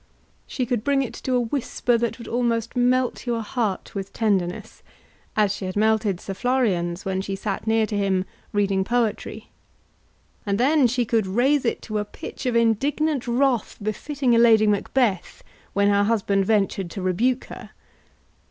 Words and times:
She 0.47 0.65
could 0.65 0.83
bring 0.83 1.03
it 1.03 1.13
to 1.13 1.35
a 1.35 1.39
whisper 1.39 1.95
that 1.95 2.17
would 2.17 2.27
almost 2.27 2.75
melt 2.75 3.27
your 3.27 3.41
heart 3.43 3.93
with 3.93 4.11
tenderness, 4.11 4.81
as 5.35 5.53
she 5.53 5.65
had 5.65 5.75
melted 5.75 6.19
Sir 6.19 6.33
Florian's, 6.33 7.05
when 7.05 7.21
she 7.21 7.35
sat 7.35 7.67
near 7.67 7.85
to 7.85 7.95
him 7.95 8.25
reading 8.51 8.83
poetry; 8.83 9.51
and 10.43 10.59
then 10.59 10.87
she 10.87 11.05
could 11.05 11.27
raise 11.27 11.65
it 11.65 11.83
to 11.83 11.99
a 11.99 12.03
pitch 12.03 12.47
of 12.47 12.55
indignant 12.55 13.27
wrath 13.27 13.77
befitting 13.79 14.33
a 14.33 14.39
Lady 14.39 14.65
Macbeth 14.65 15.43
when 15.73 15.89
her 15.89 16.05
husband 16.05 16.47
ventured 16.47 16.89
to 16.89 17.01
rebuke 17.03 17.45
her. 17.45 17.69